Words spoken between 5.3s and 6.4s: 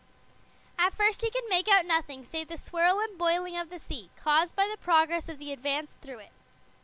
the Advance through it.